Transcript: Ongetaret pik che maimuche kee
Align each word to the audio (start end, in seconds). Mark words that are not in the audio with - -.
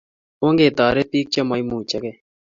Ongetaret 0.47 1.07
pik 1.11 1.27
che 1.33 1.41
maimuche 1.49 1.97
kee 2.03 2.17